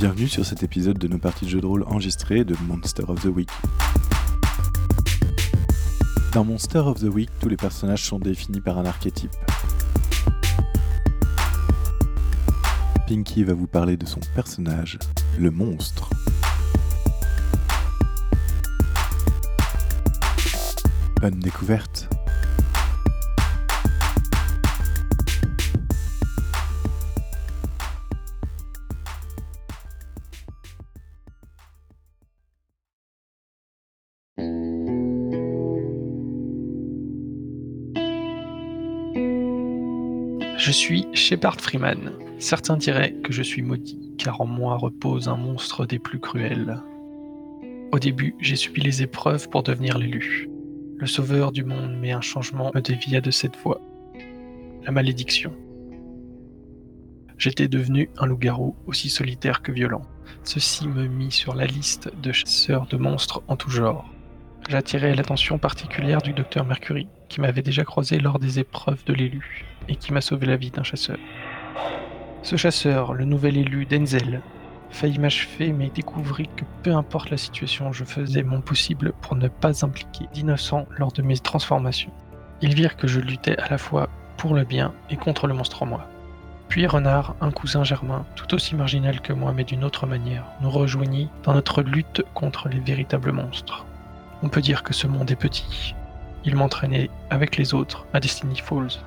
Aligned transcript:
Bienvenue 0.00 0.28
sur 0.28 0.46
cet 0.46 0.62
épisode 0.62 0.96
de 0.96 1.08
nos 1.08 1.18
parties 1.18 1.44
de 1.44 1.50
jeux 1.50 1.60
de 1.60 1.66
rôle 1.66 1.82
enregistrées 1.82 2.42
de 2.42 2.56
Monster 2.66 3.02
of 3.06 3.20
the 3.20 3.26
Week. 3.26 3.50
Dans 6.32 6.42
Monster 6.42 6.78
of 6.78 7.00
the 7.00 7.12
Week, 7.12 7.28
tous 7.38 7.50
les 7.50 7.58
personnages 7.58 8.04
sont 8.04 8.18
définis 8.18 8.62
par 8.62 8.78
un 8.78 8.86
archétype. 8.86 9.36
Pinky 13.06 13.44
va 13.44 13.52
vous 13.52 13.66
parler 13.66 13.98
de 13.98 14.06
son 14.06 14.20
personnage, 14.34 14.98
le 15.38 15.50
monstre. 15.50 16.08
Bonne 21.20 21.40
découverte 21.40 22.09
Je 40.60 40.72
suis 40.72 41.06
Shepard 41.14 41.58
Freeman. 41.58 42.12
Certains 42.38 42.76
diraient 42.76 43.14
que 43.24 43.32
je 43.32 43.42
suis 43.42 43.62
maudit, 43.62 44.12
car 44.18 44.42
en 44.42 44.46
moi 44.46 44.76
repose 44.76 45.26
un 45.26 45.38
monstre 45.38 45.86
des 45.86 45.98
plus 45.98 46.20
cruels. 46.20 46.82
Au 47.92 47.98
début, 47.98 48.34
j'ai 48.40 48.56
subi 48.56 48.82
les 48.82 49.00
épreuves 49.00 49.48
pour 49.48 49.62
devenir 49.62 49.96
l'élu. 49.96 50.50
Le 50.98 51.06
sauveur 51.06 51.50
du 51.50 51.64
monde, 51.64 51.96
mais 51.98 52.12
un 52.12 52.20
changement 52.20 52.70
me 52.74 52.82
dévia 52.82 53.22
de 53.22 53.30
cette 53.30 53.56
voie. 53.56 53.80
La 54.84 54.92
malédiction. 54.92 55.56
J'étais 57.38 57.68
devenu 57.68 58.10
un 58.18 58.26
loup-garou 58.26 58.76
aussi 58.86 59.08
solitaire 59.08 59.62
que 59.62 59.72
violent. 59.72 60.02
Ceci 60.44 60.88
me 60.88 61.06
mit 61.06 61.30
sur 61.30 61.54
la 61.54 61.64
liste 61.64 62.10
de 62.22 62.32
chasseurs 62.32 62.86
de 62.86 62.98
monstres 62.98 63.42
en 63.48 63.56
tout 63.56 63.70
genre. 63.70 64.10
J'attirais 64.70 65.16
l'attention 65.16 65.58
particulière 65.58 66.22
du 66.22 66.32
docteur 66.32 66.64
Mercury, 66.64 67.08
qui 67.28 67.40
m'avait 67.40 67.60
déjà 67.60 67.82
croisé 67.82 68.20
lors 68.20 68.38
des 68.38 68.60
épreuves 68.60 69.02
de 69.04 69.12
l'élu, 69.12 69.66
et 69.88 69.96
qui 69.96 70.12
m'a 70.12 70.20
sauvé 70.20 70.46
la 70.46 70.54
vie 70.54 70.70
d'un 70.70 70.84
chasseur. 70.84 71.18
Ce 72.44 72.54
chasseur, 72.54 73.12
le 73.12 73.24
nouvel 73.24 73.56
élu 73.56 73.84
Denzel, 73.84 74.42
faillit 74.90 75.18
m'achever 75.18 75.72
mais 75.72 75.90
découvrit 75.90 76.48
que 76.54 76.62
peu 76.84 76.94
importe 76.94 77.30
la 77.30 77.36
situation, 77.36 77.92
je 77.92 78.04
faisais 78.04 78.44
mon 78.44 78.60
possible 78.60 79.12
pour 79.22 79.34
ne 79.34 79.48
pas 79.48 79.84
impliquer 79.84 80.26
d'innocents 80.32 80.86
lors 80.96 81.10
de 81.10 81.22
mes 81.22 81.38
transformations. 81.38 82.12
Ils 82.62 82.76
virent 82.76 82.96
que 82.96 83.08
je 83.08 83.18
luttais 83.18 83.58
à 83.58 83.70
la 83.70 83.78
fois 83.78 84.08
pour 84.36 84.54
le 84.54 84.62
bien 84.62 84.94
et 85.10 85.16
contre 85.16 85.48
le 85.48 85.54
monstre 85.54 85.82
en 85.82 85.86
moi. 85.86 86.06
Puis 86.68 86.86
Renard, 86.86 87.34
un 87.40 87.50
cousin 87.50 87.82
germain, 87.82 88.24
tout 88.36 88.54
aussi 88.54 88.76
marginal 88.76 89.20
que 89.20 89.32
moi 89.32 89.52
mais 89.52 89.64
d'une 89.64 89.82
autre 89.82 90.06
manière, 90.06 90.44
nous 90.60 90.70
rejoignit 90.70 91.28
dans 91.42 91.54
notre 91.54 91.82
lutte 91.82 92.22
contre 92.34 92.68
les 92.68 92.78
véritables 92.78 93.32
monstres. 93.32 93.84
On 94.42 94.48
peut 94.48 94.62
dire 94.62 94.82
que 94.82 94.94
ce 94.94 95.06
monde 95.06 95.30
est 95.30 95.36
petit. 95.36 95.94
Il 96.44 96.56
m'entraînait 96.56 97.10
avec 97.28 97.56
les 97.56 97.74
autres 97.74 98.06
à 98.12 98.20
Destiny 98.20 98.56
Falls. 98.56 98.98